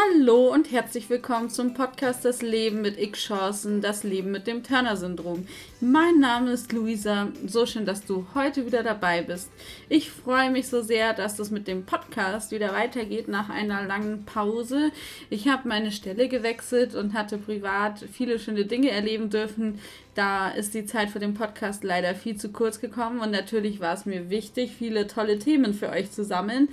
Hallo 0.00 0.52
und 0.52 0.70
herzlich 0.70 1.10
willkommen 1.10 1.50
zum 1.50 1.74
Podcast 1.74 2.24
Das 2.24 2.42
Leben 2.42 2.80
mit 2.80 2.98
X-Chancen, 2.98 3.80
das 3.80 4.02
Leben 4.02 4.30
mit 4.30 4.46
dem 4.46 4.62
Turner-Syndrom. 4.62 5.46
Mein 5.80 6.20
Name 6.20 6.52
ist 6.52 6.72
Luisa, 6.72 7.28
so 7.46 7.66
schön, 7.66 7.84
dass 7.84 8.04
du 8.04 8.24
heute 8.34 8.64
wieder 8.64 8.82
dabei 8.82 9.22
bist. 9.22 9.50
Ich 9.88 10.10
freue 10.10 10.50
mich 10.50 10.68
so 10.68 10.80
sehr, 10.80 11.12
dass 11.12 11.38
es 11.38 11.50
mit 11.50 11.66
dem 11.66 11.84
Podcast 11.84 12.50
wieder 12.52 12.72
weitergeht 12.72 13.28
nach 13.28 13.50
einer 13.50 13.82
langen 13.84 14.24
Pause. 14.24 14.90
Ich 15.28 15.48
habe 15.48 15.68
meine 15.68 15.92
Stelle 15.92 16.28
gewechselt 16.28 16.94
und 16.94 17.12
hatte 17.12 17.36
privat 17.36 17.98
viele 18.12 18.38
schöne 18.38 18.64
Dinge 18.64 18.90
erleben 18.90 19.28
dürfen. 19.28 19.80
Da 20.20 20.50
ist 20.50 20.74
die 20.74 20.84
Zeit 20.84 21.08
für 21.08 21.18
den 21.18 21.32
Podcast 21.32 21.82
leider 21.82 22.14
viel 22.14 22.36
zu 22.36 22.52
kurz 22.52 22.78
gekommen 22.78 23.20
und 23.20 23.30
natürlich 23.30 23.80
war 23.80 23.94
es 23.94 24.04
mir 24.04 24.28
wichtig, 24.28 24.76
viele 24.76 25.06
tolle 25.06 25.38
Themen 25.38 25.72
für 25.72 25.88
euch 25.88 26.12
zu 26.12 26.24
sammeln. 26.24 26.68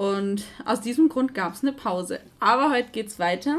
Und 0.00 0.44
aus 0.64 0.80
diesem 0.80 1.10
Grund 1.10 1.34
gab 1.34 1.52
es 1.52 1.62
eine 1.62 1.72
Pause. 1.72 2.20
Aber 2.38 2.70
heute 2.70 2.88
geht 2.90 3.08
es 3.08 3.18
weiter. 3.18 3.58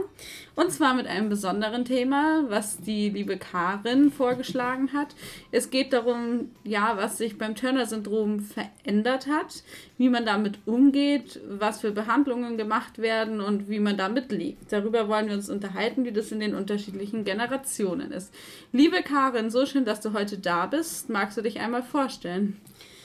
Und 0.56 0.72
zwar 0.72 0.96
mit 0.96 1.06
einem 1.06 1.30
besonderen 1.30 1.86
Thema, 1.86 2.46
was 2.48 2.80
die 2.80 3.10
liebe 3.10 3.38
Karin 3.38 4.12
vorgeschlagen 4.12 4.92
hat. 4.92 5.10
Es 5.52 5.70
geht 5.70 5.94
darum, 5.94 6.50
ja, 6.64 6.98
was 6.98 7.20
sich 7.20 7.38
beim 7.38 7.54
Turner-Syndrom 7.54 8.40
verändert 8.40 9.28
hat, 9.28 9.64
wie 10.00 10.10
man 10.10 10.26
damit 10.26 10.58
umgeht, 10.66 11.40
was 11.48 11.82
für 11.82 11.92
Behandlungen 11.92 12.58
gemacht 12.58 12.98
werden 12.98 13.40
und 13.40 13.70
wie 13.70 13.80
man 13.80 13.96
damit 13.96 14.32
lebt. 14.32 14.72
Darüber 14.72 15.08
wollen 15.08 15.28
wir 15.28 15.36
uns 15.36 15.50
unterhalten, 15.50 16.06
wie 16.06 16.12
das 16.12 16.32
in 16.32 16.40
den 16.40 16.56
unterschiedlichen 16.56 17.24
Generationen 17.24 18.12
ist. 18.12 18.34
Liebe 18.72 19.04
Karin, 19.04 19.31
so 19.50 19.66
schön, 19.66 19.86
dass 19.86 20.02
du 20.02 20.14
heute 20.14 20.38
da 20.38 20.66
bist. 20.66 21.10
Magst 21.10 21.38
du 21.38 21.42
dich 21.42 21.60
einmal 21.60 21.84
vorstellen? 21.84 22.60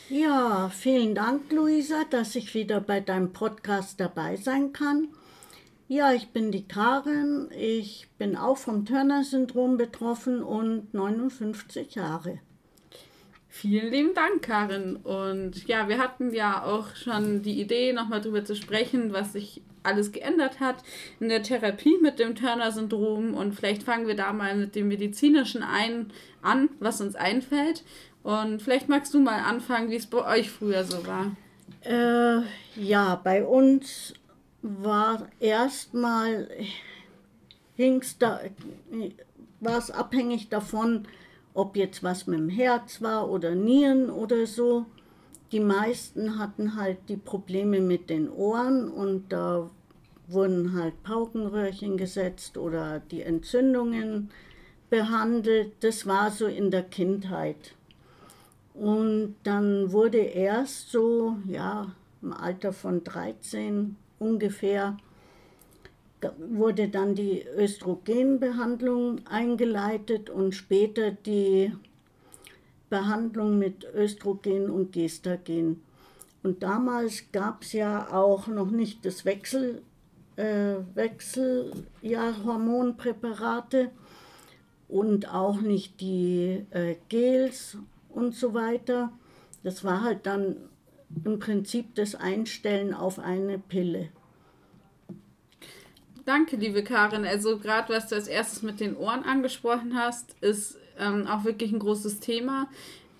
Ja, 0.09 0.69
vielen 0.69 1.15
Dank, 1.15 1.51
Luisa, 1.53 2.05
dass 2.11 2.37
ich 2.37 2.55
wieder 2.55 2.81
bei 2.81 3.01
deinem 3.01 3.33
Podcast 3.33 4.01
dabei 4.01 4.37
sein 4.37 4.73
kann. 4.73 5.09
Ja, 5.89 6.13
ich 6.13 6.29
bin 6.29 6.51
die 6.51 6.67
Karin. 6.67 7.49
Ich 7.57 8.09
bin 8.19 8.37
auch 8.37 8.57
vom 8.57 8.85
Turner-Syndrom 8.85 9.77
betroffen 9.77 10.43
und 10.43 10.93
59 10.95 11.95
Jahre. 11.95 12.41
Vielen 13.49 13.91
lieben 13.91 14.15
Dank, 14.15 14.43
Karin. 14.43 14.97
Und 14.97 15.67
ja, 15.67 15.89
wir 15.89 15.99
hatten 15.99 16.33
ja 16.33 16.65
auch 16.65 16.95
schon 16.97 17.43
die 17.43 17.61
Idee, 17.61 17.93
nochmal 17.93 18.21
darüber 18.21 18.45
zu 18.45 18.55
sprechen, 18.55 19.13
was 19.13 19.33
sich 19.33 19.63
alles 19.87 20.13
geändert 20.13 20.61
hat 20.61 20.77
in 21.21 21.29
der 21.29 21.43
Therapie 21.43 21.97
mit 22.03 22.19
dem 22.19 22.35
Turner-Syndrom. 22.35 23.35
Und 23.35 23.55
vielleicht 23.55 23.83
fangen 23.83 24.07
wir 24.07 24.17
da 24.17 24.33
mal 24.33 24.57
mit 24.57 24.75
dem 24.75 24.89
medizinischen 24.89 25.63
ein, 25.63 26.13
an, 26.43 26.69
was 26.81 27.01
uns 27.01 27.15
einfällt. 27.15 27.85
Und 28.23 28.61
vielleicht 28.61 28.89
magst 28.89 29.15
du 29.15 29.21
mal 29.21 29.41
anfangen, 29.41 29.91
wie 29.91 29.97
es 29.97 30.07
bei 30.07 30.25
euch 30.39 30.51
früher 30.51 30.85
so 30.85 31.07
war. 31.07 31.37
Äh, 31.83 32.43
ja, 32.81 33.21
bei 33.23 33.45
uns 33.45 34.15
war 34.63 35.29
erstmal 35.39 36.49
da, 38.19 38.41
war 39.61 39.79
es 39.79 39.91
abhängig 39.91 40.49
davon, 40.49 41.07
ob 41.55 41.77
jetzt 41.77 42.03
was 42.03 42.27
mit 42.27 42.39
dem 42.39 42.49
Herz 42.49 43.01
war 43.01 43.31
oder 43.31 43.55
Nieren 43.55 44.11
oder 44.11 44.47
so. 44.47 44.87
Die 45.53 45.61
meisten 45.61 46.39
hatten 46.39 46.77
halt 46.77 46.99
die 47.09 47.17
Probleme 47.17 47.81
mit 47.81 48.11
den 48.11 48.29
Ohren 48.31 48.91
und 48.91 49.33
da 49.33 49.71
wurden 50.29 50.75
halt 50.75 51.03
Paukenröhrchen 51.03 51.97
gesetzt 51.97 52.59
oder 52.59 53.01
die 53.01 53.23
Entzündungen 53.23 54.31
behandelt. 54.91 55.73
Das 55.81 56.07
war 56.07 56.31
so 56.31 56.47
in 56.47 56.71
der 56.71 56.83
Kindheit. 56.83 57.75
Und 58.75 59.37
dann 59.45 59.93
wurde 59.93 60.19
erst 60.19 60.91
so, 60.91 61.37
ja, 61.49 61.93
im 62.23 62.33
Alter 62.33 62.73
von 62.73 63.05
13 63.05 63.97
ungefähr, 64.19 64.97
wurde 66.39 66.89
dann 66.89 67.15
die 67.15 67.45
Östrogenbehandlung 67.47 69.21
eingeleitet 69.27 70.29
und 70.29 70.55
später 70.55 71.11
die 71.11 71.73
Behandlung 72.91 73.59
mit 73.59 73.87
Östrogen 73.95 74.71
und 74.71 74.93
Gestagen. 74.93 75.83
Und 76.43 76.63
damals 76.63 77.25
gab 77.33 77.63
es 77.63 77.73
ja 77.73 78.13
auch 78.13 78.47
noch 78.47 78.71
nicht 78.71 79.05
das 79.05 79.25
Wechsel, 79.25 79.83
äh, 80.37 80.77
Wechseljahormonpräparate 80.95 83.91
und 84.89 85.33
auch 85.33 85.61
nicht 85.61 86.01
die 86.01 86.65
äh, 86.71 86.97
Gels 87.09 87.77
und 88.09 88.35
so 88.35 88.55
weiter. 88.55 89.13
Das 89.63 89.85
war 89.85 90.03
halt 90.03 90.27
dann 90.27 90.57
im 91.25 91.39
Prinzip 91.39 91.95
das 91.95 92.15
Einstellen 92.15 92.95
auf 92.95 93.19
eine 93.19 93.59
Pille. 93.59 94.09
Danke, 96.25 96.57
liebe 96.57 96.83
Karin. 96.83 97.25
Also 97.25 97.59
gerade 97.59 97.93
was 97.93 98.09
du 98.09 98.17
als 98.17 98.27
erstes 98.27 98.63
mit 98.63 98.81
den 98.81 98.97
Ohren 98.97 99.23
angesprochen 99.23 99.97
hast, 99.97 100.35
ist 100.41 100.79
ähm, 100.99 101.27
auch 101.27 101.45
wirklich 101.45 101.73
ein 101.73 101.79
großes 101.79 102.21
Thema. 102.21 102.69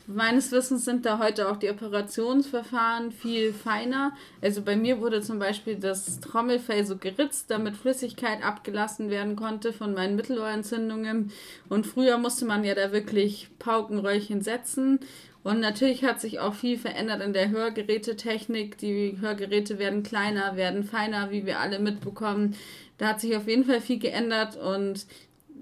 Meines 0.09 0.53
Wissens 0.53 0.85
sind 0.85 1.05
da 1.05 1.19
heute 1.19 1.51
auch 1.51 1.57
die 1.57 1.69
Operationsverfahren 1.69 3.11
viel 3.11 3.53
feiner. 3.53 4.13
Also 4.41 4.63
bei 4.63 4.77
mir 4.77 5.01
wurde 5.01 5.21
zum 5.21 5.41
Beispiel 5.41 5.75
das 5.75 6.21
Trommelfell 6.21 6.87
so 6.87 6.97
geritzt, 6.97 7.51
damit 7.51 7.77
Flüssigkeit 7.77 8.45
abgelassen 8.45 9.11
werden 9.11 9.35
konnte 9.35 9.73
von 9.73 9.95
meinen 9.95 10.15
Mittelohrentzündungen. 10.15 11.33
Und 11.69 11.89
früher 11.89 12.19
musste 12.19 12.45
man 12.45 12.63
ja 12.63 12.77
da 12.77 12.93
wirklich 12.93 13.49
Paukenröllchen 13.59 14.43
setzen. 14.43 15.01
Und 15.43 15.59
natürlich 15.59 16.05
hat 16.05 16.21
sich 16.21 16.39
auch 16.39 16.55
viel 16.55 16.79
verändert 16.79 17.21
in 17.21 17.33
der 17.33 17.51
Hörgerätetechnik. 17.51 18.79
Die 18.79 19.19
Hörgeräte 19.21 19.81
werden 19.81 20.05
kleiner, 20.05 20.55
werden 20.55 20.85
feiner, 20.85 21.33
wie 21.33 21.47
wir 21.47 21.59
alle 21.59 21.81
mitbekommen. 21.81 22.55
Da 22.99 23.09
hat 23.09 23.21
sich 23.21 23.37
auf 23.37 23.49
jeden 23.49 23.65
Fall 23.65 23.81
viel 23.81 23.99
geändert 23.99 24.57
und 24.57 25.05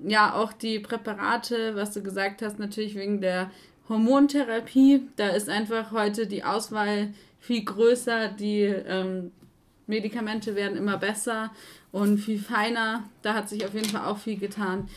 ja, 0.07 0.35
auch 0.35 0.53
die 0.53 0.81
Präparate, 0.81 1.77
was 1.77 1.93
du 1.93 2.03
gesagt 2.03 2.43
hast, 2.43 2.59
natürlich 2.59 2.95
wegen 2.95 3.21
der 3.21 3.51
Hormontherapie, 3.89 5.09
da 5.17 5.29
ist 5.29 5.49
einfach 5.49 5.93
heute 5.93 6.27
die 6.27 6.45
Auswahl 6.45 7.13
viel 7.41 7.65
größer, 7.65 8.29
die 8.29 8.63
ähm, 8.63 9.31
Medikamente 9.87 10.55
werden 10.55 10.79
immer 10.79 10.97
besser 10.97 11.51
und 11.93 12.19
viel 12.19 12.39
feiner. 12.39 13.05
Da 13.23 13.35
hat 13.35 13.49
sich 13.49 13.67
auf 13.67 13.75
jeden 13.75 13.89
Fall 13.89 14.07
auch 14.07 14.19
viel 14.19 14.39
getan. 14.39 14.89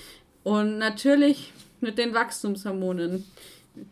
Und 0.44 0.78
natürlich 0.78 1.52
mit 1.82 1.98
den 1.98 2.14
Wachstumshormonen. 2.14 3.26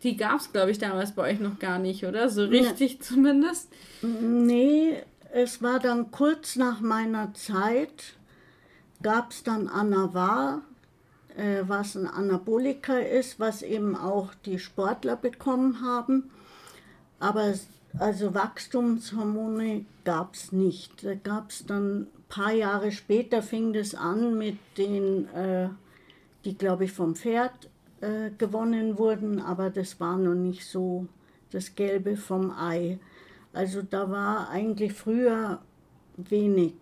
Die 0.02 0.16
gab 0.16 0.40
es, 0.40 0.52
glaube 0.52 0.70
ich, 0.70 0.78
damals 0.78 1.12
bei 1.12 1.30
euch 1.30 1.38
noch 1.38 1.58
gar 1.58 1.78
nicht, 1.78 2.04
oder? 2.04 2.28
So 2.28 2.44
richtig 2.46 2.94
ja. 2.94 3.00
zumindest? 3.00 3.68
Nee, 4.02 5.02
es 5.32 5.62
war 5.62 5.78
dann 5.78 6.10
kurz 6.10 6.56
nach 6.56 6.80
meiner 6.80 7.34
Zeit, 7.34 8.14
gab 9.02 9.30
es 9.30 9.42
dann 9.42 9.68
Anavar, 9.68 10.62
äh, 10.62 10.75
was 11.66 11.96
ein 11.96 12.06
Anabolika 12.06 12.98
ist, 12.98 13.38
was 13.38 13.62
eben 13.62 13.94
auch 13.94 14.32
die 14.46 14.58
Sportler 14.58 15.16
bekommen 15.16 15.82
haben. 15.82 16.30
Aber 17.18 17.52
also 17.98 18.34
Wachstumshormone 18.34 19.86
gab 20.04 20.34
es 20.34 20.52
nicht. 20.52 21.04
Da 21.04 21.14
gab 21.14 21.50
es 21.50 21.64
dann 21.66 22.02
ein 22.02 22.06
paar 22.28 22.52
Jahre 22.52 22.92
später 22.92 23.42
fing 23.42 23.72
das 23.72 23.94
an 23.94 24.36
mit 24.36 24.58
den, 24.76 25.28
äh, 25.34 25.68
die 26.44 26.56
glaube 26.56 26.84
ich 26.84 26.92
vom 26.92 27.14
Pferd 27.14 27.70
äh, 28.00 28.30
gewonnen 28.36 28.98
wurden, 28.98 29.40
aber 29.40 29.70
das 29.70 29.98
war 30.00 30.18
noch 30.18 30.34
nicht 30.34 30.66
so 30.66 31.06
das 31.50 31.74
Gelbe 31.74 32.16
vom 32.16 32.50
Ei. 32.50 32.98
Also 33.52 33.80
da 33.82 34.10
war 34.10 34.50
eigentlich 34.50 34.92
früher 34.92 35.60
wenig 36.16 36.74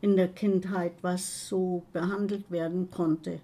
in 0.00 0.16
der 0.16 0.28
Kindheit, 0.28 0.92
was 1.02 1.48
so 1.48 1.82
behandelt 1.92 2.50
werden 2.50 2.90
konnte. 2.90 3.40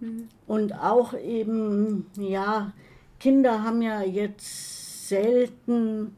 Mhm. 0.00 0.28
Und 0.46 0.72
auch 0.74 1.14
eben, 1.14 2.06
ja, 2.16 2.72
Kinder 3.18 3.62
haben 3.62 3.82
ja 3.82 4.02
jetzt 4.02 5.08
selten 5.08 6.16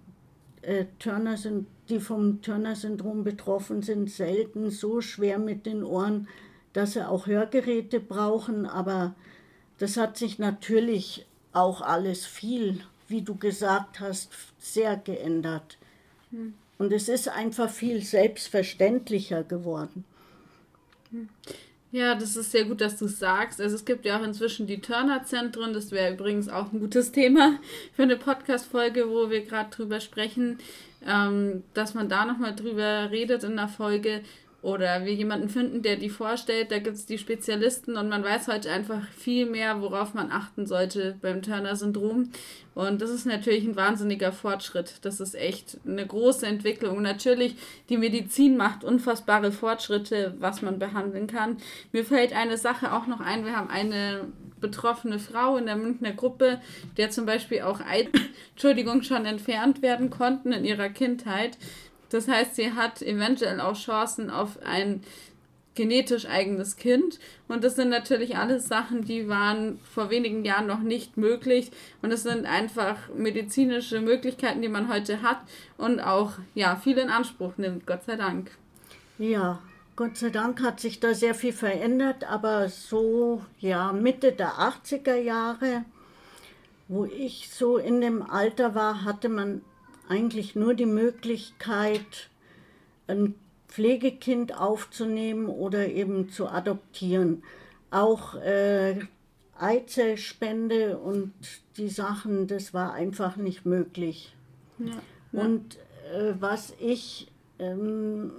äh, 0.62 0.86
Turner 0.98 1.36
sind, 1.36 1.66
die 1.88 2.00
vom 2.00 2.40
Turner-Syndrom 2.42 3.24
betroffen 3.24 3.82
sind, 3.82 4.10
selten 4.10 4.70
so 4.70 5.00
schwer 5.00 5.38
mit 5.38 5.66
den 5.66 5.82
Ohren, 5.82 6.28
dass 6.72 6.92
sie 6.92 7.06
auch 7.06 7.26
Hörgeräte 7.26 8.00
brauchen. 8.00 8.66
Aber 8.66 9.14
das 9.78 9.96
hat 9.96 10.16
sich 10.16 10.38
natürlich 10.38 11.26
auch 11.52 11.82
alles 11.82 12.24
viel, 12.24 12.80
wie 13.08 13.22
du 13.22 13.34
gesagt 13.34 14.00
hast, 14.00 14.30
sehr 14.58 14.96
geändert. 14.96 15.76
Mhm. 16.30 16.54
Und 16.82 16.92
es 16.92 17.08
ist 17.08 17.28
einfach 17.28 17.70
viel 17.70 18.02
selbstverständlicher 18.02 19.44
geworden. 19.44 20.04
Ja, 21.92 22.16
das 22.16 22.34
ist 22.34 22.50
sehr 22.50 22.64
gut, 22.64 22.80
dass 22.80 22.98
du 22.98 23.04
es 23.04 23.20
sagst. 23.20 23.60
Also 23.60 23.76
es 23.76 23.84
gibt 23.84 24.04
ja 24.04 24.18
auch 24.18 24.24
inzwischen 24.24 24.66
die 24.66 24.80
Turner-Zentren. 24.80 25.74
Das 25.74 25.92
wäre 25.92 26.14
übrigens 26.14 26.48
auch 26.48 26.72
ein 26.72 26.80
gutes 26.80 27.12
Thema 27.12 27.60
für 27.94 28.02
eine 28.02 28.16
Podcast-Folge, 28.16 29.08
wo 29.08 29.30
wir 29.30 29.44
gerade 29.44 29.70
drüber 29.70 30.00
sprechen, 30.00 30.58
ähm, 31.06 31.62
dass 31.72 31.94
man 31.94 32.08
da 32.08 32.24
nochmal 32.24 32.56
drüber 32.56 33.12
redet 33.12 33.44
in 33.44 33.54
der 33.54 33.68
Folge. 33.68 34.22
Oder 34.62 35.04
wir 35.04 35.12
jemanden 35.12 35.48
finden, 35.48 35.82
der 35.82 35.96
die 35.96 36.08
vorstellt. 36.08 36.70
Da 36.70 36.78
gibt 36.78 36.96
es 36.96 37.04
die 37.04 37.18
Spezialisten 37.18 37.96
und 37.96 38.08
man 38.08 38.22
weiß 38.22 38.46
heute 38.46 38.70
einfach 38.70 39.02
viel 39.08 39.44
mehr, 39.44 39.82
worauf 39.82 40.14
man 40.14 40.30
achten 40.30 40.66
sollte 40.66 41.16
beim 41.20 41.42
Turner-Syndrom. 41.42 42.30
Und 42.74 43.02
das 43.02 43.10
ist 43.10 43.26
natürlich 43.26 43.64
ein 43.64 43.76
wahnsinniger 43.76 44.32
Fortschritt. 44.32 44.94
Das 45.02 45.20
ist 45.20 45.34
echt 45.34 45.78
eine 45.84 46.06
große 46.06 46.46
Entwicklung. 46.46 47.02
Natürlich, 47.02 47.56
die 47.88 47.98
Medizin 47.98 48.56
macht 48.56 48.84
unfassbare 48.84 49.50
Fortschritte, 49.52 50.34
was 50.38 50.62
man 50.62 50.78
behandeln 50.78 51.26
kann. 51.26 51.58
Mir 51.90 52.04
fällt 52.04 52.32
eine 52.32 52.56
Sache 52.56 52.92
auch 52.92 53.08
noch 53.08 53.20
ein. 53.20 53.44
Wir 53.44 53.56
haben 53.56 53.68
eine 53.68 54.28
betroffene 54.60 55.18
Frau 55.18 55.56
in 55.56 55.66
der 55.66 55.76
Münchner 55.76 56.12
Gruppe, 56.12 56.60
der 56.96 57.10
zum 57.10 57.26
Beispiel 57.26 57.62
auch 57.62 57.80
Eid 57.80 58.08
Entschuldigung, 58.52 59.02
schon 59.02 59.26
entfernt 59.26 59.82
werden 59.82 60.08
konnten 60.08 60.52
in 60.52 60.64
ihrer 60.64 60.88
Kindheit. 60.88 61.58
Das 62.12 62.28
heißt, 62.28 62.56
sie 62.56 62.72
hat 62.72 63.02
eventuell 63.02 63.60
auch 63.60 63.76
Chancen 63.76 64.30
auf 64.30 64.58
ein 64.62 65.02
genetisch 65.74 66.26
eigenes 66.26 66.76
Kind. 66.76 67.18
Und 67.48 67.64
das 67.64 67.76
sind 67.76 67.88
natürlich 67.88 68.36
alles 68.36 68.68
Sachen, 68.68 69.04
die 69.04 69.28
waren 69.28 69.78
vor 69.94 70.10
wenigen 70.10 70.44
Jahren 70.44 70.66
noch 70.66 70.80
nicht 70.80 71.16
möglich. 71.16 71.70
Und 72.02 72.12
es 72.12 72.22
sind 72.24 72.46
einfach 72.46 72.96
medizinische 73.16 74.00
Möglichkeiten, 74.00 74.62
die 74.62 74.68
man 74.68 74.92
heute 74.92 75.22
hat 75.22 75.38
und 75.78 76.00
auch 76.00 76.32
ja, 76.54 76.76
viel 76.76 76.98
in 76.98 77.08
Anspruch 77.08 77.56
nimmt, 77.56 77.86
Gott 77.86 78.04
sei 78.04 78.16
Dank. 78.16 78.50
Ja, 79.18 79.60
Gott 79.96 80.16
sei 80.16 80.30
Dank 80.30 80.62
hat 80.62 80.80
sich 80.80 81.00
da 81.00 81.14
sehr 81.14 81.34
viel 81.34 81.52
verändert, 81.52 82.24
aber 82.24 82.68
so 82.68 83.42
ja 83.58 83.92
Mitte 83.92 84.32
der 84.32 84.54
80er 84.54 85.16
Jahre, 85.16 85.84
wo 86.88 87.04
ich 87.04 87.50
so 87.52 87.76
in 87.76 88.00
dem 88.00 88.22
Alter 88.22 88.74
war, 88.74 89.04
hatte 89.04 89.28
man 89.28 89.62
eigentlich 90.08 90.54
nur 90.54 90.74
die 90.74 90.86
Möglichkeit, 90.86 92.28
ein 93.06 93.34
Pflegekind 93.68 94.58
aufzunehmen 94.58 95.46
oder 95.46 95.88
eben 95.88 96.30
zu 96.30 96.48
adoptieren. 96.48 97.42
Auch 97.90 98.34
äh, 98.34 99.00
Eizellspende 99.58 100.98
und 100.98 101.32
die 101.76 101.88
Sachen, 101.88 102.46
das 102.46 102.74
war 102.74 102.92
einfach 102.92 103.36
nicht 103.36 103.64
möglich. 103.64 104.34
Ja. 104.78 104.92
Und 105.32 105.76
äh, 106.12 106.34
was 106.38 106.74
ich, 106.78 107.30
ähm, 107.58 108.32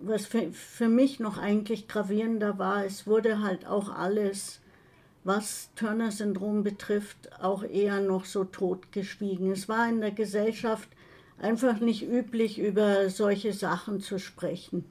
was 0.00 0.26
für, 0.26 0.52
für 0.52 0.88
mich 0.88 1.20
noch 1.20 1.38
eigentlich 1.38 1.86
gravierender 1.86 2.58
war, 2.58 2.84
es 2.84 3.06
wurde 3.06 3.42
halt 3.42 3.66
auch 3.66 3.94
alles 3.94 4.60
was 5.24 5.70
Turner-Syndrom 5.74 6.62
betrifft, 6.62 7.30
auch 7.40 7.64
eher 7.64 8.00
noch 8.00 8.26
so 8.26 8.44
totgeschwiegen. 8.44 9.50
Es 9.50 9.68
war 9.68 9.88
in 9.88 10.00
der 10.00 10.10
Gesellschaft 10.10 10.88
einfach 11.38 11.80
nicht 11.80 12.02
üblich, 12.02 12.58
über 12.58 13.08
solche 13.08 13.52
Sachen 13.52 14.00
zu 14.00 14.18
sprechen. 14.18 14.84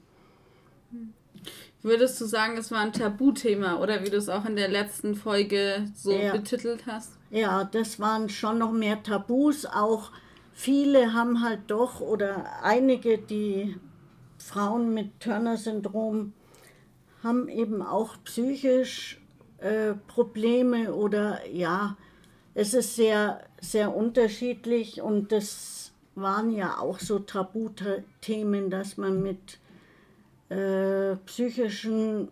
Würdest 1.82 2.20
du 2.20 2.24
sagen, 2.24 2.56
es 2.56 2.70
war 2.70 2.80
ein 2.80 2.92
Tabuthema 2.92 3.78
oder 3.78 4.02
wie 4.02 4.10
du 4.10 4.16
es 4.16 4.28
auch 4.28 4.46
in 4.46 4.56
der 4.56 4.68
letzten 4.68 5.14
Folge 5.14 5.90
so 5.94 6.12
ja. 6.12 6.32
betitelt 6.32 6.86
hast? 6.86 7.12
Ja, 7.30 7.64
das 7.64 8.00
waren 8.00 8.28
schon 8.28 8.58
noch 8.58 8.72
mehr 8.72 9.02
Tabus. 9.02 9.66
Auch 9.66 10.10
viele 10.52 11.12
haben 11.12 11.42
halt 11.42 11.60
doch 11.66 12.00
oder 12.00 12.62
einige, 12.62 13.18
die 13.18 13.76
Frauen 14.38 14.94
mit 14.94 15.20
Turner-Syndrom 15.20 16.32
haben 17.22 17.48
eben 17.48 17.82
auch 17.82 18.16
psychisch 18.24 19.20
äh, 19.64 19.94
Probleme 20.08 20.92
oder 20.92 21.46
ja, 21.48 21.96
es 22.52 22.74
ist 22.74 22.96
sehr, 22.96 23.40
sehr 23.62 23.96
unterschiedlich 23.96 25.00
und 25.00 25.32
das 25.32 25.92
waren 26.14 26.50
ja 26.50 26.78
auch 26.78 26.98
so 26.98 27.18
Tabuthemen, 27.18 28.68
dass 28.68 28.98
man 28.98 29.22
mit 29.22 29.58
äh, 30.50 31.16
psychischen 31.24 32.28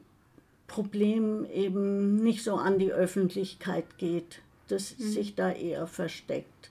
Problemen 0.66 1.48
eben 1.50 2.22
nicht 2.22 2.44
so 2.44 2.54
an 2.56 2.78
die 2.78 2.92
Öffentlichkeit 2.92 3.96
geht, 3.96 4.42
dass 4.68 4.98
mhm. 4.98 5.02
sich 5.02 5.34
da 5.34 5.52
eher 5.52 5.86
versteckt. 5.86 6.70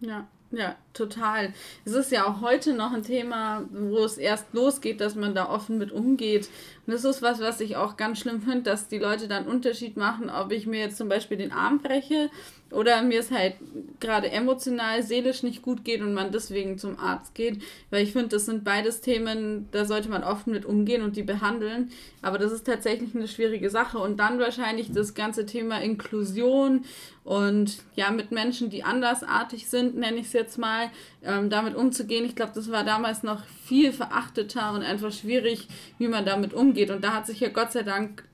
Ja. 0.00 0.26
Ja, 0.50 0.76
total. 0.94 1.52
Es 1.84 1.92
ist 1.92 2.10
ja 2.10 2.26
auch 2.26 2.40
heute 2.40 2.72
noch 2.72 2.92
ein 2.92 3.02
Thema, 3.02 3.68
wo 3.70 3.98
es 3.98 4.16
erst 4.16 4.46
losgeht, 4.54 4.98
dass 4.98 5.14
man 5.14 5.34
da 5.34 5.50
offen 5.50 5.76
mit 5.76 5.92
umgeht. 5.92 6.48
Und 6.86 6.94
das 6.94 7.04
ist 7.04 7.20
was, 7.20 7.40
was 7.40 7.60
ich 7.60 7.76
auch 7.76 7.98
ganz 7.98 8.20
schlimm 8.20 8.40
finde, 8.40 8.62
dass 8.62 8.88
die 8.88 8.98
Leute 8.98 9.28
dann 9.28 9.46
Unterschied 9.46 9.98
machen, 9.98 10.30
ob 10.30 10.50
ich 10.50 10.66
mir 10.66 10.80
jetzt 10.80 10.96
zum 10.96 11.10
Beispiel 11.10 11.36
den 11.36 11.52
Arm 11.52 11.80
breche 11.80 12.30
oder 12.70 13.02
mir 13.02 13.20
es 13.20 13.30
halt 13.30 13.54
gerade 13.98 14.30
emotional, 14.30 15.02
seelisch 15.02 15.42
nicht 15.42 15.62
gut 15.62 15.84
geht 15.84 16.02
und 16.02 16.12
man 16.12 16.32
deswegen 16.32 16.78
zum 16.78 16.98
Arzt 16.98 17.34
geht. 17.34 17.62
Weil 17.90 18.02
ich 18.02 18.12
finde, 18.12 18.28
das 18.28 18.46
sind 18.46 18.62
beides 18.62 19.00
Themen, 19.00 19.68
da 19.70 19.84
sollte 19.84 20.10
man 20.10 20.22
offen 20.22 20.52
mit 20.52 20.66
umgehen 20.66 21.02
und 21.02 21.16
die 21.16 21.22
behandeln. 21.22 21.90
Aber 22.20 22.38
das 22.38 22.52
ist 22.52 22.66
tatsächlich 22.66 23.14
eine 23.14 23.28
schwierige 23.28 23.70
Sache. 23.70 23.98
Und 23.98 24.18
dann 24.18 24.38
wahrscheinlich 24.38 24.92
das 24.92 25.14
ganze 25.14 25.46
Thema 25.46 25.80
Inklusion 25.80 26.84
und 27.24 27.78
ja, 27.94 28.10
mit 28.10 28.32
Menschen, 28.32 28.70
die 28.70 28.84
andersartig 28.84 29.68
sind, 29.68 29.96
nenne 29.96 30.16
ich 30.18 30.26
es 30.26 30.32
jetzt 30.32 30.56
mal, 30.56 30.90
ähm, 31.22 31.50
damit 31.50 31.74
umzugehen. 31.74 32.24
Ich 32.24 32.36
glaube, 32.36 32.52
das 32.54 32.70
war 32.70 32.84
damals 32.84 33.22
noch 33.22 33.44
viel 33.64 33.92
verachteter 33.92 34.72
und 34.72 34.82
einfach 34.82 35.12
schwierig, 35.12 35.68
wie 35.98 36.08
man 36.08 36.24
damit 36.24 36.54
umgeht. 36.54 36.90
Und 36.90 37.04
da 37.04 37.12
hat 37.12 37.26
sich 37.26 37.40
ja 37.40 37.48
Gott 37.48 37.72
sei 37.72 37.82
Dank 37.82 38.24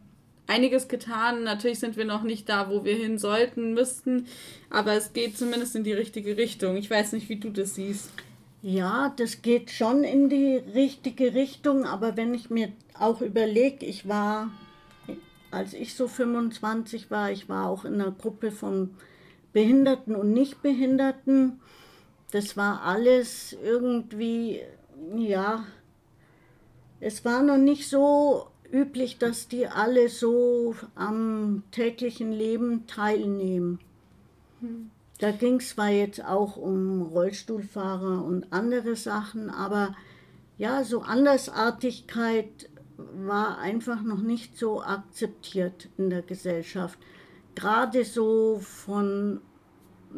einiges 0.47 0.89
getan. 0.89 1.45
Natürlich 1.45 1.79
sind 1.79 1.97
wir 1.97 2.05
noch 2.05 2.23
nicht 2.23 2.49
da, 2.49 2.71
wo 2.71 2.85
wir 2.85 2.95
hin 2.95 3.19
sollten, 3.19 3.75
müssten, 3.75 4.27
aber 4.71 4.93
es 4.93 5.13
geht 5.13 5.37
zumindest 5.37 5.77
in 5.77 5.85
die 5.85 5.93
richtige 5.93 6.37
Richtung. 6.37 6.77
Ich 6.77 6.91
weiß 6.91 7.13
nicht, 7.13 7.29
wie 7.29 7.37
du 7.37 7.51
das 7.51 7.75
siehst. 7.75 8.11
Ja, 8.63 9.13
das 9.17 9.43
geht 9.43 9.71
schon 9.71 10.05
in 10.05 10.31
die 10.31 10.57
richtige 10.57 11.35
Richtung, 11.35 11.85
aber 11.85 12.17
wenn 12.17 12.33
ich 12.33 12.49
mir 12.49 12.73
auch 12.99 13.21
überlege, 13.21 13.85
ich 13.85 14.09
war, 14.09 14.51
als 15.51 15.75
ich 15.75 15.95
so 15.95 16.09
25 16.09 17.11
war, 17.11 17.31
ich 17.31 17.49
war 17.49 17.69
auch 17.69 17.85
in 17.85 17.95
einer 17.95 18.11
Gruppe 18.11 18.51
von 18.51 18.95
Behinderten 19.53 20.15
und 20.17 20.33
Nichtbehinderten. 20.33 21.61
Das 22.33 22.57
war 22.57 22.83
alles 22.83 23.55
irgendwie, 23.63 24.61
ja, 25.15 25.65
es 27.01 27.25
war 27.25 27.43
noch 27.43 27.59
nicht 27.59 27.89
so 27.89 28.47
üblich, 28.75 29.19
dass 29.19 29.47
die 29.47 29.69
alle 29.69 30.09
so 30.09 30.75
am 30.97 31.63
täglichen 31.71 32.33
Leben 32.33 32.87
teilnehmen. 32.89 33.79
Hm. 34.61 34.91
Da 35.21 35.31
ging 35.31 35.57
es 35.61 35.71
zwar 35.71 35.91
jetzt 35.91 36.25
auch 36.25 36.57
um 36.57 37.03
Rollstuhlfahrer 37.03 38.25
und 38.25 38.53
andere 38.53 38.97
Sachen, 38.97 39.49
aber 39.49 39.95
ja, 40.59 40.83
so 40.83 41.03
Andersartigkeit 41.03 42.69
war 42.97 43.59
einfach 43.59 44.03
noch 44.03 44.21
nicht 44.21 44.59
so 44.59 44.83
akzeptiert 44.83 45.89
in 45.97 46.11
der 46.11 46.23
Gesellschaft. 46.23 46.99
Gerade 47.55 48.05
so 48.05 48.59
von, 48.61 49.41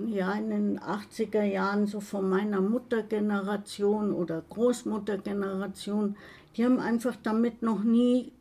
ja, 0.06 0.32
in 0.32 0.48
den 0.48 0.80
80er 0.80 1.42
Jahren, 1.42 1.86
so 1.86 2.00
von 2.00 2.28
meiner 2.28 2.62
Muttergeneration 2.62 4.12
oder 4.12 4.42
Großmuttergeneration, 4.48 6.16
die 6.56 6.64
haben 6.64 6.80
einfach 6.80 7.16
damit 7.22 7.62
noch 7.62 7.82
nie 7.82 8.32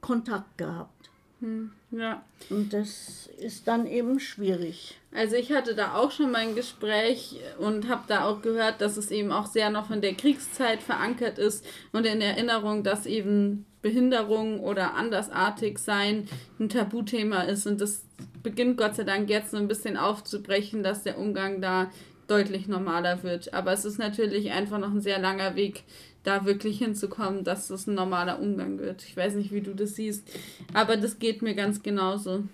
Kontakt 0.00 0.58
gehabt. 0.58 1.10
Hm, 1.40 1.70
ja. 1.90 2.22
Und 2.48 2.72
das 2.72 3.28
ist 3.38 3.68
dann 3.68 3.86
eben 3.86 4.20
schwierig. 4.20 4.98
Also 5.12 5.36
ich 5.36 5.52
hatte 5.52 5.74
da 5.74 5.94
auch 5.94 6.10
schon 6.10 6.30
mal 6.30 6.38
ein 6.38 6.54
Gespräch 6.54 7.36
und 7.58 7.88
habe 7.88 8.04
da 8.08 8.24
auch 8.24 8.40
gehört, 8.40 8.80
dass 8.80 8.96
es 8.96 9.10
eben 9.10 9.32
auch 9.32 9.46
sehr 9.46 9.70
noch 9.70 9.86
von 9.86 10.00
der 10.00 10.14
Kriegszeit 10.14 10.82
verankert 10.82 11.38
ist 11.38 11.64
und 11.92 12.06
in 12.06 12.20
Erinnerung, 12.20 12.82
dass 12.82 13.06
eben 13.06 13.66
Behinderung 13.82 14.60
oder 14.60 14.94
andersartig 14.94 15.78
sein 15.78 16.28
ein 16.58 16.68
Tabuthema 16.68 17.42
ist 17.42 17.66
und 17.66 17.80
das 17.80 18.02
beginnt 18.42 18.78
Gott 18.78 18.96
sei 18.96 19.04
Dank 19.04 19.28
jetzt 19.28 19.50
so 19.50 19.58
ein 19.58 19.68
bisschen 19.68 19.96
aufzubrechen, 19.96 20.82
dass 20.82 21.02
der 21.02 21.18
Umgang 21.18 21.60
da 21.60 21.90
deutlich 22.28 22.66
normaler 22.66 23.22
wird. 23.22 23.54
Aber 23.54 23.72
es 23.72 23.84
ist 23.84 23.98
natürlich 23.98 24.50
einfach 24.50 24.78
noch 24.78 24.90
ein 24.90 25.00
sehr 25.00 25.18
langer 25.18 25.54
Weg, 25.54 25.84
da 26.26 26.44
wirklich 26.44 26.78
hinzukommen, 26.78 27.44
dass 27.44 27.68
das 27.68 27.86
ein 27.86 27.94
normaler 27.94 28.40
Umgang 28.40 28.78
wird. 28.78 29.02
Ich 29.04 29.16
weiß 29.16 29.34
nicht, 29.34 29.52
wie 29.52 29.60
du 29.60 29.74
das 29.74 29.94
siehst, 29.94 30.28
aber 30.74 30.96
das 30.96 31.18
geht 31.18 31.42
mir 31.42 31.54
ganz 31.54 31.82
genauso. 31.82 32.44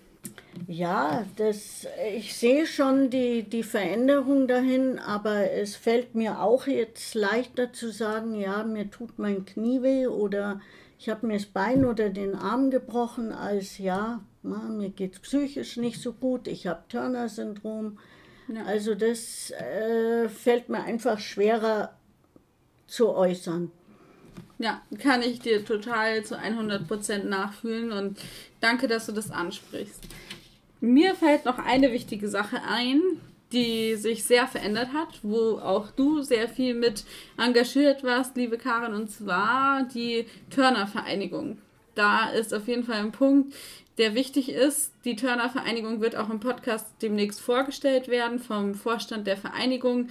Ja, 0.68 1.24
das, 1.36 1.86
ich 2.14 2.36
sehe 2.36 2.66
schon 2.66 3.10
die, 3.10 3.42
die 3.42 3.62
Veränderung 3.62 4.46
dahin, 4.46 4.98
aber 4.98 5.50
es 5.50 5.74
fällt 5.74 6.14
mir 6.14 6.40
auch 6.40 6.66
jetzt 6.66 7.14
leichter 7.14 7.72
zu 7.72 7.90
sagen, 7.90 8.34
ja, 8.34 8.62
mir 8.62 8.90
tut 8.90 9.18
mein 9.18 9.44
Knie 9.44 9.82
weh 9.82 10.06
oder 10.06 10.60
ich 10.98 11.08
habe 11.08 11.26
mir 11.26 11.34
das 11.34 11.46
Bein 11.46 11.84
oder 11.84 12.10
den 12.10 12.34
Arm 12.34 12.70
gebrochen, 12.70 13.32
als 13.32 13.78
ja, 13.78 14.20
mir 14.42 14.90
geht 14.90 15.14
es 15.14 15.20
psychisch 15.20 15.76
nicht 15.76 16.00
so 16.00 16.12
gut, 16.12 16.46
ich 16.46 16.66
habe 16.66 16.84
Turner-Syndrom. 16.88 17.98
Ja. 18.48 18.64
Also 18.64 18.94
das 18.94 19.50
äh, 19.50 20.28
fällt 20.28 20.68
mir 20.68 20.82
einfach 20.84 21.18
schwerer 21.18 21.96
zu 22.92 23.08
äußern. 23.08 23.70
Ja, 24.58 24.82
kann 24.98 25.22
ich 25.22 25.40
dir 25.40 25.64
total 25.64 26.24
zu 26.24 26.38
100% 26.38 27.24
nachfühlen 27.24 27.90
und 27.90 28.18
danke, 28.60 28.86
dass 28.86 29.06
du 29.06 29.12
das 29.12 29.30
ansprichst. 29.30 30.04
Mir 30.80 31.14
fällt 31.14 31.46
noch 31.46 31.58
eine 31.58 31.90
wichtige 31.90 32.28
Sache 32.28 32.60
ein, 32.68 33.00
die 33.52 33.96
sich 33.96 34.24
sehr 34.24 34.46
verändert 34.46 34.92
hat, 34.92 35.20
wo 35.22 35.58
auch 35.58 35.90
du 35.90 36.22
sehr 36.22 36.48
viel 36.48 36.74
mit 36.74 37.04
engagiert 37.38 38.04
warst, 38.04 38.36
liebe 38.36 38.58
Karin, 38.58 38.94
und 38.94 39.10
zwar 39.10 39.84
die 39.84 40.26
Turner-Vereinigung. 40.50 41.58
Da 41.94 42.30
ist 42.30 42.52
auf 42.54 42.68
jeden 42.68 42.84
Fall 42.84 43.00
ein 43.00 43.12
Punkt, 43.12 43.54
der 43.98 44.14
wichtig 44.14 44.50
ist. 44.50 44.92
Die 45.04 45.16
Turner-Vereinigung 45.16 46.00
wird 46.00 46.16
auch 46.16 46.30
im 46.30 46.40
Podcast 46.40 46.86
demnächst 47.02 47.40
vorgestellt 47.40 48.08
werden 48.08 48.38
vom 48.38 48.74
Vorstand 48.74 49.26
der 49.26 49.36
Vereinigung. 49.36 50.08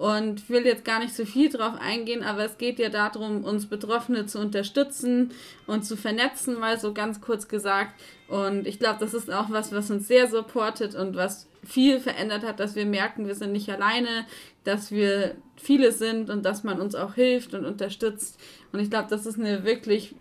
Und 0.00 0.48
will 0.48 0.64
jetzt 0.64 0.86
gar 0.86 0.98
nicht 0.98 1.14
so 1.14 1.26
viel 1.26 1.50
drauf 1.50 1.74
eingehen, 1.78 2.22
aber 2.22 2.42
es 2.46 2.56
geht 2.56 2.78
ja 2.78 2.88
darum, 2.88 3.44
uns 3.44 3.66
Betroffene 3.66 4.24
zu 4.24 4.38
unterstützen 4.38 5.30
und 5.66 5.84
zu 5.84 5.94
vernetzen, 5.94 6.58
mal 6.58 6.80
so 6.80 6.94
ganz 6.94 7.20
kurz 7.20 7.48
gesagt. 7.48 8.00
Und 8.26 8.66
ich 8.66 8.78
glaube, 8.78 8.96
das 8.98 9.12
ist 9.12 9.30
auch 9.30 9.50
was, 9.50 9.72
was 9.72 9.90
uns 9.90 10.08
sehr 10.08 10.26
supportet 10.30 10.94
und 10.94 11.16
was 11.16 11.48
viel 11.62 12.00
verändert 12.00 12.44
hat, 12.44 12.60
dass 12.60 12.76
wir 12.76 12.86
merken, 12.86 13.26
wir 13.26 13.34
sind 13.34 13.52
nicht 13.52 13.68
alleine, 13.68 14.24
dass 14.64 14.90
wir 14.90 15.34
viele 15.56 15.92
sind 15.92 16.30
und 16.30 16.46
dass 16.46 16.64
man 16.64 16.80
uns 16.80 16.94
auch 16.94 17.12
hilft 17.12 17.52
und 17.52 17.66
unterstützt. 17.66 18.40
Und 18.72 18.80
ich 18.80 18.88
glaube, 18.88 19.08
das 19.10 19.26
ist 19.26 19.38
eine 19.38 19.64
wirklich 19.64 20.14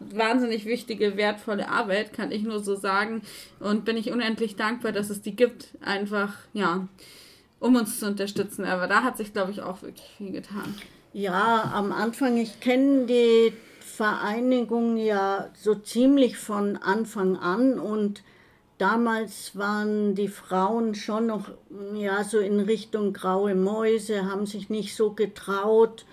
wahnsinnig 0.00 0.64
wichtige, 0.64 1.18
wertvolle 1.18 1.68
Arbeit, 1.68 2.14
kann 2.14 2.32
ich 2.32 2.42
nur 2.42 2.60
so 2.60 2.74
sagen. 2.74 3.20
Und 3.60 3.84
bin 3.84 3.98
ich 3.98 4.10
unendlich 4.10 4.56
dankbar, 4.56 4.92
dass 4.92 5.10
es 5.10 5.20
die 5.20 5.36
gibt. 5.36 5.68
Einfach, 5.82 6.32
ja, 6.54 6.88
um 7.60 7.76
uns 7.76 8.00
zu 8.00 8.06
unterstützen. 8.06 8.64
Aber 8.64 8.86
da 8.86 9.02
hat 9.02 9.16
sich, 9.16 9.32
glaube 9.32 9.52
ich, 9.52 9.62
auch 9.62 9.82
wirklich 9.82 10.08
viel 10.16 10.32
getan. 10.32 10.74
Ja, 11.12 11.72
am 11.74 11.92
Anfang, 11.92 12.36
ich 12.36 12.60
kenne 12.60 13.06
die 13.06 13.52
Vereinigung 13.80 14.98
ja 14.98 15.48
so 15.54 15.74
ziemlich 15.74 16.36
von 16.36 16.76
Anfang 16.76 17.36
an 17.36 17.78
und 17.78 18.22
damals 18.76 19.56
waren 19.56 20.14
die 20.14 20.28
Frauen 20.28 20.94
schon 20.94 21.28
noch 21.28 21.48
ja 21.94 22.22
so 22.22 22.38
in 22.38 22.60
Richtung 22.60 23.14
graue 23.14 23.54
Mäuse, 23.54 24.26
haben 24.30 24.44
sich 24.44 24.68
nicht 24.68 24.94
so 24.94 25.12
getraut 25.12 26.04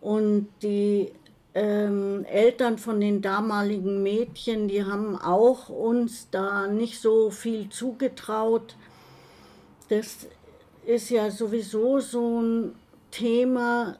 und 0.00 0.46
die 0.62 1.10
ähm, 1.54 2.24
Eltern 2.26 2.78
von 2.78 3.00
den 3.00 3.22
damaligen 3.22 4.04
Mädchen, 4.04 4.68
die 4.68 4.84
haben 4.84 5.18
auch 5.20 5.68
uns 5.68 6.28
da 6.30 6.68
nicht 6.68 7.00
so 7.00 7.30
viel 7.30 7.70
zugetraut. 7.70 8.76
Das 9.88 10.28
ist 10.86 11.10
ja 11.10 11.30
sowieso 11.30 11.98
so 11.98 12.40
ein 12.40 12.74
Thema, 13.10 13.98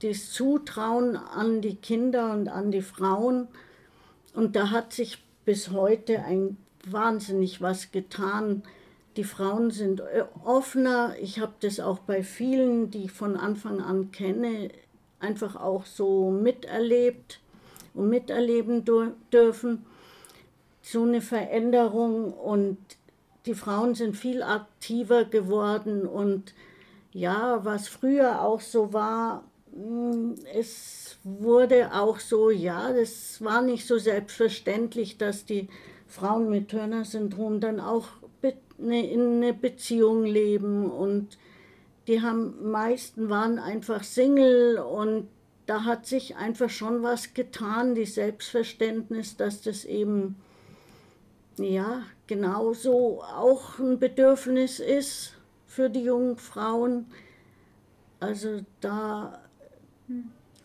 das 0.00 0.30
Zutrauen 0.30 1.16
an 1.16 1.60
die 1.60 1.76
Kinder 1.76 2.32
und 2.32 2.48
an 2.48 2.70
die 2.70 2.82
Frauen. 2.82 3.48
Und 4.34 4.56
da 4.56 4.70
hat 4.70 4.92
sich 4.92 5.22
bis 5.44 5.70
heute 5.70 6.22
ein 6.24 6.56
wahnsinnig 6.86 7.60
was 7.60 7.92
getan. 7.92 8.62
Die 9.16 9.24
Frauen 9.24 9.70
sind 9.70 10.02
offener. 10.44 11.14
Ich 11.20 11.40
habe 11.40 11.54
das 11.60 11.80
auch 11.80 11.98
bei 11.98 12.22
vielen, 12.22 12.90
die 12.90 13.04
ich 13.04 13.12
von 13.12 13.36
Anfang 13.36 13.80
an 13.80 14.10
kenne, 14.10 14.70
einfach 15.20 15.56
auch 15.56 15.84
so 15.84 16.30
miterlebt 16.30 17.40
und 17.94 18.08
miterleben 18.08 18.84
dürfen. 19.32 19.84
So 20.80 21.02
eine 21.02 21.20
Veränderung 21.20 22.32
und 22.32 22.78
die 23.48 23.54
Frauen 23.54 23.94
sind 23.94 24.14
viel 24.14 24.42
aktiver 24.42 25.24
geworden 25.24 26.06
und 26.06 26.54
ja, 27.12 27.64
was 27.64 27.88
früher 27.88 28.42
auch 28.42 28.60
so 28.60 28.92
war, 28.92 29.42
mm, 29.74 30.34
es 30.54 31.16
wurde 31.24 31.94
auch 31.94 32.20
so, 32.20 32.50
ja, 32.50 32.92
das 32.92 33.42
war 33.42 33.62
nicht 33.62 33.86
so 33.86 33.98
selbstverständlich, 33.98 35.16
dass 35.16 35.46
die 35.46 35.68
Frauen 36.06 36.50
mit 36.50 36.68
Turner-Syndrom 36.68 37.60
dann 37.60 37.80
auch 37.80 38.08
ne, 38.78 39.10
in 39.10 39.42
eine 39.42 39.54
Beziehung 39.54 40.24
leben 40.24 40.90
und 40.90 41.38
die 42.06 42.20
haben 42.22 42.70
meisten 42.70 43.30
waren 43.30 43.58
einfach 43.58 44.04
Single 44.04 44.78
und 44.78 45.28
da 45.66 45.84
hat 45.84 46.06
sich 46.06 46.36
einfach 46.36 46.70
schon 46.70 47.02
was 47.02 47.34
getan, 47.34 47.94
die 47.94 48.06
Selbstverständnis, 48.06 49.36
dass 49.36 49.62
das 49.62 49.84
eben 49.84 50.36
ja 51.58 52.02
genauso 52.28 53.22
auch 53.22 53.80
ein 53.80 53.98
Bedürfnis 53.98 54.78
ist 54.78 55.32
für 55.66 55.90
die 55.90 56.04
jungen 56.04 56.36
Frauen. 56.36 57.06
Also 58.20 58.60
da 58.80 59.40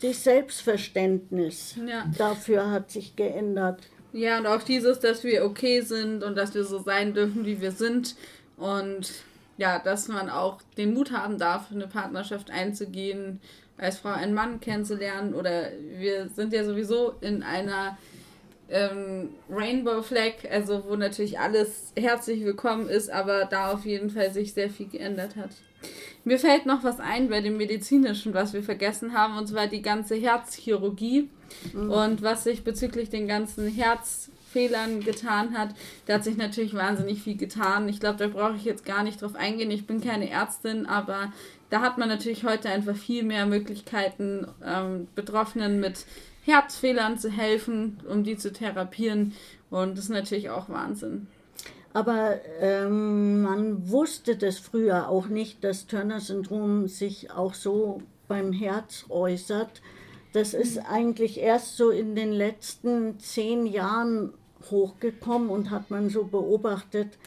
das 0.00 0.24
Selbstverständnis 0.24 1.76
ja. 1.86 2.04
dafür 2.16 2.70
hat 2.70 2.90
sich 2.90 3.16
geändert. 3.16 3.80
Ja, 4.12 4.38
und 4.38 4.46
auch 4.46 4.62
dieses, 4.62 5.00
dass 5.00 5.24
wir 5.24 5.44
okay 5.44 5.80
sind 5.80 6.22
und 6.22 6.36
dass 6.36 6.54
wir 6.54 6.64
so 6.64 6.78
sein 6.78 7.14
dürfen, 7.14 7.44
wie 7.46 7.60
wir 7.60 7.72
sind. 7.72 8.14
Und 8.56 9.12
ja, 9.56 9.78
dass 9.78 10.08
man 10.08 10.30
auch 10.30 10.62
den 10.76 10.94
Mut 10.94 11.10
haben 11.10 11.38
darf, 11.38 11.72
eine 11.72 11.88
Partnerschaft 11.88 12.50
einzugehen, 12.50 13.40
als 13.76 13.98
Frau 13.98 14.10
einen 14.10 14.34
Mann 14.34 14.60
kennenzulernen. 14.60 15.34
Oder 15.34 15.70
wir 15.98 16.28
sind 16.28 16.52
ja 16.52 16.64
sowieso 16.64 17.14
in 17.20 17.42
einer 17.42 17.98
ähm, 18.70 19.30
Rainbow 19.50 20.02
Flag, 20.02 20.32
also 20.50 20.84
wo 20.88 20.96
natürlich 20.96 21.38
alles 21.38 21.92
herzlich 21.96 22.44
willkommen 22.44 22.88
ist, 22.88 23.10
aber 23.10 23.44
da 23.44 23.72
auf 23.72 23.84
jeden 23.84 24.10
Fall 24.10 24.32
sich 24.32 24.54
sehr 24.54 24.70
viel 24.70 24.88
geändert 24.88 25.36
hat. 25.36 25.50
Mir 26.24 26.38
fällt 26.38 26.64
noch 26.64 26.82
was 26.82 26.98
ein 27.00 27.28
bei 27.28 27.42
dem 27.42 27.58
medizinischen, 27.58 28.32
was 28.32 28.54
wir 28.54 28.62
vergessen 28.62 29.12
haben, 29.12 29.36
und 29.36 29.46
zwar 29.46 29.66
die 29.66 29.82
ganze 29.82 30.14
Herzchirurgie 30.14 31.28
mhm. 31.74 31.90
und 31.90 32.22
was 32.22 32.44
sich 32.44 32.64
bezüglich 32.64 33.10
den 33.10 33.28
ganzen 33.28 33.68
Herzfehlern 34.54 35.00
getan 35.00 35.58
hat. 35.58 35.70
Da 36.06 36.14
hat 36.14 36.24
sich 36.24 36.36
natürlich 36.36 36.74
wahnsinnig 36.74 37.22
viel 37.22 37.36
getan. 37.36 37.88
Ich 37.88 38.00
glaube, 38.00 38.18
da 38.18 38.28
brauche 38.28 38.56
ich 38.56 38.64
jetzt 38.64 38.84
gar 38.84 39.02
nicht 39.02 39.20
drauf 39.20 39.34
eingehen. 39.34 39.70
Ich 39.70 39.86
bin 39.86 40.00
keine 40.00 40.30
Ärztin, 40.30 40.86
aber 40.86 41.32
da 41.70 41.80
hat 41.80 41.98
man 41.98 42.08
natürlich 42.08 42.44
heute 42.44 42.68
einfach 42.68 42.96
viel 42.96 43.24
mehr 43.24 43.46
Möglichkeiten, 43.46 44.46
ähm, 44.64 45.08
Betroffenen 45.14 45.80
mit 45.80 46.06
Herzfehlern 46.44 47.18
zu 47.18 47.30
helfen, 47.30 48.00
um 48.08 48.22
die 48.22 48.36
zu 48.36 48.52
therapieren. 48.52 49.32
Und 49.70 49.98
das 49.98 50.04
ist 50.04 50.10
natürlich 50.10 50.50
auch 50.50 50.68
Wahnsinn. 50.68 51.26
Aber 51.92 52.40
ähm, 52.60 53.42
man 53.42 53.88
wusste 53.88 54.36
das 54.36 54.58
früher 54.58 55.08
auch 55.08 55.26
nicht, 55.26 55.62
dass 55.62 55.86
Turner-Syndrom 55.86 56.88
sich 56.88 57.30
auch 57.30 57.54
so 57.54 58.02
beim 58.26 58.52
Herz 58.52 59.06
äußert. 59.08 59.80
Das 60.32 60.54
ist 60.54 60.76
mhm. 60.76 60.86
eigentlich 60.90 61.38
erst 61.38 61.76
so 61.76 61.90
in 61.90 62.16
den 62.16 62.32
letzten 62.32 63.18
zehn 63.20 63.66
Jahren 63.66 64.34
hochgekommen 64.70 65.48
und 65.50 65.70
hat 65.70 65.90
man 65.90 66.10
so 66.10 66.24
beobachtet, 66.24 67.18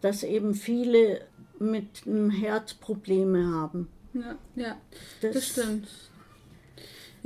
dass 0.00 0.22
eben 0.22 0.54
viele 0.54 1.22
mit 1.58 2.06
einem 2.06 2.30
Herz 2.30 2.74
Probleme 2.74 3.46
haben. 3.54 3.88
Ja, 4.14 4.36
ja, 4.54 4.76
das, 5.20 5.34
das 5.34 5.48
stimmt. 5.48 5.88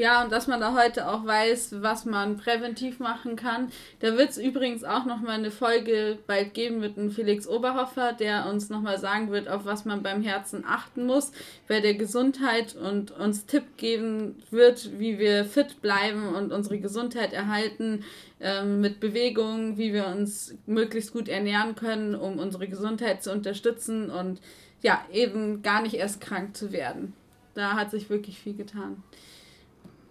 Ja, 0.00 0.24
und 0.24 0.32
dass 0.32 0.46
man 0.46 0.60
da 0.60 0.74
heute 0.74 1.10
auch 1.10 1.26
weiß, 1.26 1.82
was 1.82 2.06
man 2.06 2.38
präventiv 2.38 3.00
machen 3.00 3.36
kann. 3.36 3.70
Da 3.98 4.16
wird 4.16 4.30
es 4.30 4.38
übrigens 4.38 4.82
auch 4.82 5.04
nochmal 5.04 5.34
eine 5.34 5.50
Folge 5.50 6.16
bald 6.26 6.54
geben 6.54 6.80
mit 6.80 6.96
einem 6.96 7.10
Felix 7.10 7.46
Oberhofer, 7.46 8.14
der 8.14 8.46
uns 8.48 8.70
nochmal 8.70 8.98
sagen 8.98 9.30
wird, 9.30 9.46
auf 9.46 9.66
was 9.66 9.84
man 9.84 10.02
beim 10.02 10.22
Herzen 10.22 10.64
achten 10.66 11.04
muss, 11.04 11.32
bei 11.68 11.82
der 11.82 11.92
Gesundheit 11.92 12.74
und 12.76 13.10
uns 13.10 13.44
Tipp 13.44 13.76
geben 13.76 14.42
wird, 14.50 14.98
wie 14.98 15.18
wir 15.18 15.44
fit 15.44 15.82
bleiben 15.82 16.34
und 16.34 16.50
unsere 16.50 16.78
Gesundheit 16.78 17.34
erhalten 17.34 18.02
ähm, 18.40 18.80
mit 18.80 19.00
Bewegung, 19.00 19.76
wie 19.76 19.92
wir 19.92 20.06
uns 20.06 20.54
möglichst 20.64 21.12
gut 21.12 21.28
ernähren 21.28 21.74
können, 21.74 22.14
um 22.14 22.38
unsere 22.38 22.68
Gesundheit 22.68 23.22
zu 23.22 23.32
unterstützen 23.32 24.08
und 24.08 24.40
ja, 24.80 25.04
eben 25.12 25.60
gar 25.60 25.82
nicht 25.82 25.96
erst 25.96 26.22
krank 26.22 26.56
zu 26.56 26.72
werden. 26.72 27.12
Da 27.52 27.74
hat 27.74 27.90
sich 27.90 28.08
wirklich 28.08 28.38
viel 28.38 28.54
getan. 28.54 29.02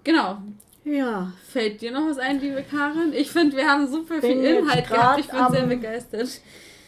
Genau. 0.04 0.38
Ja. 0.84 1.34
Fällt 1.48 1.82
dir 1.82 1.92
noch 1.92 2.08
was 2.10 2.18
ein, 2.18 2.40
liebe 2.40 2.64
Karin? 2.64 3.14
Ich 3.14 3.32
finde, 3.32 3.58
wir 3.58 3.68
haben 3.68 3.88
super 3.88 4.22
viel 4.22 4.44
Inhalt 4.44 4.88
gehabt. 4.88 5.20
Ich 5.20 5.28
bin 5.28 5.50
sehr 5.52 5.68
begeistert. 5.68 6.42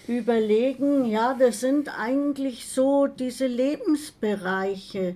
Überlegen, 0.08 1.06
ja, 1.06 1.36
das 1.38 1.60
sind 1.60 1.89
eigentlich 2.00 2.68
so 2.68 3.08
diese 3.08 3.48
Lebensbereiche. 3.48 5.15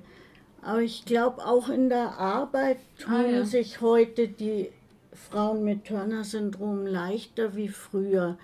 Aber 0.61 0.81
ich 0.81 1.05
glaube, 1.05 1.45
auch 1.45 1.69
in 1.69 1.89
der 1.89 2.17
Arbeit 2.17 2.77
tun 2.97 3.13
ah, 3.13 3.25
ja. 3.25 3.45
sich 3.45 3.81
heute 3.81 4.27
die 4.27 4.71
Frauen 5.13 5.63
mit 5.63 5.85
Turner-Syndrom 5.85 6.85
leichter 6.85 7.55
wie 7.55 7.69
früher. 7.69 8.37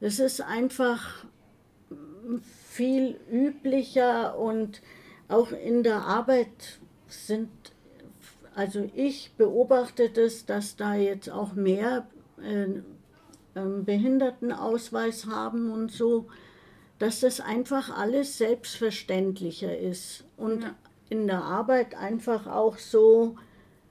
Es 0.00 0.18
ist 0.18 0.40
einfach 0.40 1.24
viel 2.68 3.18
üblicher 3.30 4.38
und 4.38 4.80
auch 5.28 5.52
in 5.52 5.82
der 5.82 6.02
Arbeit 6.02 6.80
sind 7.08 7.50
also 8.54 8.88
ich 8.94 9.32
beobachte 9.36 10.10
das, 10.10 10.46
dass 10.46 10.76
da 10.76 10.94
jetzt 10.94 11.30
auch 11.30 11.54
mehr 11.54 12.06
äh, 12.42 12.64
äh, 13.54 13.82
Behindertenausweis 13.84 15.26
haben 15.26 15.70
und 15.70 15.90
so, 15.90 16.26
dass 16.98 17.20
das 17.20 17.40
einfach 17.40 17.96
alles 17.96 18.38
selbstverständlicher 18.38 19.76
ist 19.76 20.24
und 20.36 20.62
ja. 20.62 20.74
in 21.08 21.26
der 21.26 21.42
Arbeit 21.42 21.94
einfach 21.94 22.46
auch 22.46 22.78
so 22.78 23.36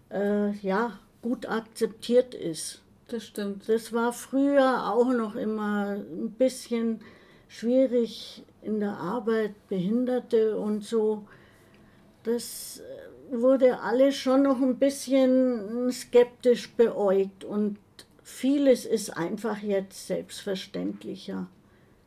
äh, 0.10 0.52
ja, 0.58 1.00
gut 1.22 1.48
akzeptiert 1.48 2.34
ist. 2.34 2.82
Das 3.08 3.26
stimmt. 3.26 3.68
Das 3.68 3.92
war 3.92 4.14
früher 4.14 4.90
auch 4.90 5.12
noch 5.12 5.36
immer 5.36 5.98
ein 5.98 6.32
bisschen 6.32 7.02
schwierig 7.50 8.44
in 8.62 8.80
der 8.80 8.98
Arbeit, 8.98 9.68
Behinderte 9.68 10.58
und 10.58 10.86
so. 10.86 11.28
Das 12.24 12.82
wurde 13.32 13.80
alles 13.80 14.16
schon 14.16 14.44
noch 14.44 14.62
ein 14.62 14.78
bisschen 14.78 15.92
skeptisch 15.92 16.70
beäugt 16.72 17.44
und 17.44 17.78
vieles 18.24 18.86
ist 18.86 19.16
einfach 19.18 19.60
jetzt 19.60 20.08
selbstverständlicher. 20.08 21.48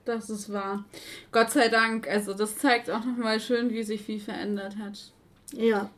Das 0.04 0.28
ist 0.28 0.52
wahr. 0.52 0.84
Gott 1.32 1.50
sei 1.50 1.68
Dank. 1.68 2.08
Also 2.08 2.34
das 2.34 2.58
zeigt 2.58 2.90
auch 2.90 3.04
nochmal 3.04 3.40
schön, 3.40 3.70
wie 3.70 3.82
sich 3.82 4.02
viel 4.02 4.20
verändert 4.20 4.76
hat. 4.76 5.12
Ja. 5.52 5.90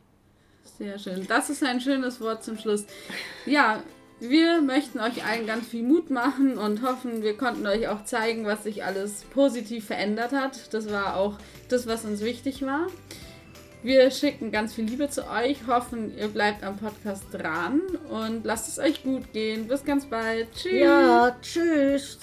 Sehr 0.78 0.98
schön. 0.98 1.26
Das 1.26 1.50
ist 1.50 1.62
ein 1.64 1.80
schönes 1.80 2.20
Wort 2.20 2.44
zum 2.44 2.58
Schluss. 2.58 2.84
Ja, 3.46 3.82
wir 4.20 4.62
möchten 4.62 4.98
euch 5.00 5.24
allen 5.24 5.46
ganz 5.46 5.66
viel 5.66 5.82
Mut 5.82 6.10
machen 6.10 6.56
und 6.58 6.82
hoffen, 6.82 7.22
wir 7.22 7.36
konnten 7.36 7.66
euch 7.66 7.88
auch 7.88 8.04
zeigen, 8.04 8.46
was 8.46 8.64
sich 8.64 8.84
alles 8.84 9.24
positiv 9.24 9.86
verändert 9.86 10.32
hat. 10.32 10.72
Das 10.72 10.90
war 10.90 11.16
auch 11.16 11.38
das, 11.68 11.86
was 11.86 12.04
uns 12.04 12.20
wichtig 12.20 12.62
war. 12.62 12.86
Wir 13.86 14.10
schicken 14.10 14.50
ganz 14.50 14.74
viel 14.74 14.84
Liebe 14.84 15.08
zu 15.08 15.30
euch, 15.30 15.68
hoffen, 15.68 16.18
ihr 16.18 16.26
bleibt 16.26 16.64
am 16.64 16.76
Podcast 16.76 17.22
dran 17.30 17.80
und 18.10 18.44
lasst 18.44 18.66
es 18.66 18.80
euch 18.80 19.04
gut 19.04 19.32
gehen. 19.32 19.68
Bis 19.68 19.84
ganz 19.84 20.06
bald. 20.06 20.48
Tschüss. 20.56 20.72
Ja, 20.72 21.36
tschüss. 21.40 22.18